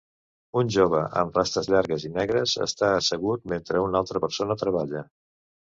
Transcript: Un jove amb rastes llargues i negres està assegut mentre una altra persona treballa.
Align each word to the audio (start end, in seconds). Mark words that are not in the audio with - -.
Un 0.61 0.71
jove 0.75 1.01
amb 1.21 1.37
rastes 1.39 1.69
llargues 1.73 2.07
i 2.09 2.11
negres 2.17 2.57
està 2.67 2.91
assegut 3.03 3.47
mentre 3.55 3.87
una 3.91 4.05
altra 4.05 4.25
persona 4.27 4.63
treballa. 4.65 5.11